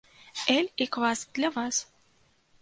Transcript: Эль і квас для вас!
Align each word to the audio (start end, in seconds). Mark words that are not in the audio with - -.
Эль 0.53 0.69
і 0.85 0.87
квас 0.95 1.19
для 1.37 1.49
вас! 1.59 1.77